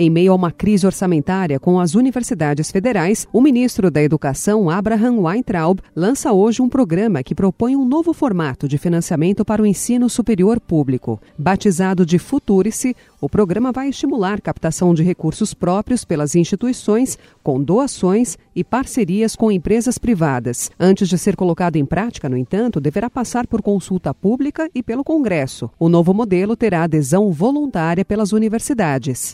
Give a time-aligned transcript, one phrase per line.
[0.00, 5.22] Em meio a uma crise orçamentária com as universidades federais, o ministro da Educação, Abraham
[5.22, 10.08] Weintraub, lança hoje um programa que propõe um novo formato de financiamento para o ensino
[10.08, 11.20] superior público.
[11.36, 18.38] Batizado de Futurice, o programa vai estimular captação de recursos próprios pelas instituições, com doações
[18.54, 20.70] e parcerias com empresas privadas.
[20.78, 25.02] Antes de ser colocado em prática, no entanto, deverá passar por consulta pública e pelo
[25.02, 25.68] Congresso.
[25.76, 29.32] O novo modelo terá adesão voluntária pelas universidades.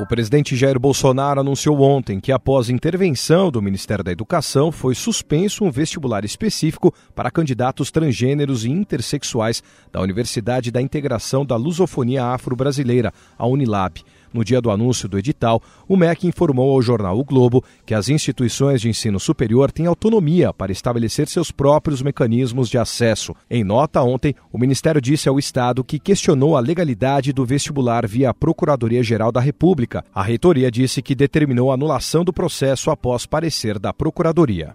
[0.00, 5.62] O presidente Jair Bolsonaro anunciou ontem que, após intervenção do Ministério da Educação, foi suspenso
[5.62, 13.12] um vestibular específico para candidatos transgêneros e intersexuais da Universidade da Integração da Lusofonia Afro-Brasileira,
[13.36, 14.02] a Unilab.
[14.32, 18.08] No dia do anúncio do edital, o MEC informou ao jornal O Globo que as
[18.08, 23.34] instituições de ensino superior têm autonomia para estabelecer seus próprios mecanismos de acesso.
[23.50, 28.32] Em nota ontem, o Ministério disse ao Estado que questionou a legalidade do vestibular via
[28.32, 30.04] Procuradoria-Geral da República.
[30.14, 34.74] A reitoria disse que determinou a anulação do processo após parecer da Procuradoria.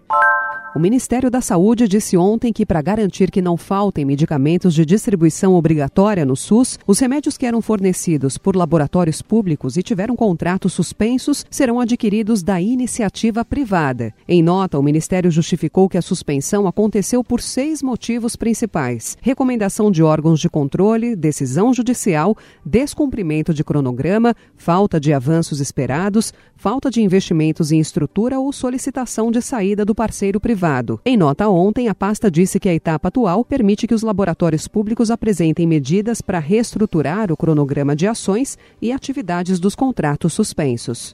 [0.76, 5.54] O Ministério da Saúde disse ontem que, para garantir que não faltem medicamentos de distribuição
[5.54, 11.46] obrigatória no SUS, os remédios que eram fornecidos por laboratórios públicos e tiveram contratos suspensos
[11.50, 14.12] serão adquiridos da iniciativa privada.
[14.28, 20.02] Em nota, o Ministério justificou que a suspensão aconteceu por seis motivos principais: recomendação de
[20.02, 27.72] órgãos de controle, decisão judicial, descumprimento de cronograma, falta de avanços esperados, falta de investimentos
[27.72, 31.00] em estrutura ou solicitação de saída do parceiro privado privado.
[31.04, 35.10] Em nota ontem, a pasta disse que a etapa atual permite que os laboratórios públicos
[35.10, 41.12] apresentem medidas para reestruturar o cronograma de ações e atividades dos contratos suspensos.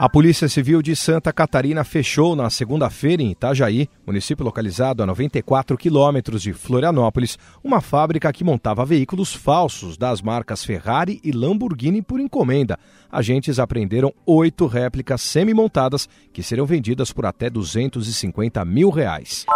[0.00, 5.76] A Polícia Civil de Santa Catarina fechou na segunda-feira em Itajaí, município localizado a 94
[5.76, 12.20] quilômetros de Florianópolis, uma fábrica que montava veículos falsos das marcas Ferrari e Lamborghini por
[12.20, 12.78] encomenda.
[13.10, 19.46] Agentes apreenderam oito réplicas semi-montadas que serão vendidas por até 250 mil reais.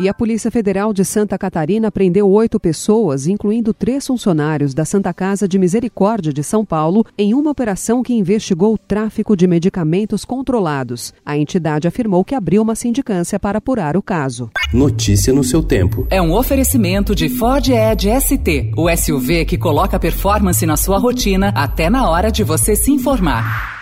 [0.00, 5.12] E a Polícia Federal de Santa Catarina prendeu oito pessoas, incluindo três funcionários da Santa
[5.12, 10.24] Casa de Misericórdia de São Paulo, em uma operação que investigou o tráfico de medicamentos
[10.24, 11.12] controlados.
[11.26, 14.48] A entidade afirmou que abriu uma sindicância para apurar o caso.
[14.72, 16.06] Notícia no seu tempo.
[16.10, 21.48] É um oferecimento de Ford Edge ST, o SUV que coloca performance na sua rotina
[21.56, 23.77] até na hora de você se informar.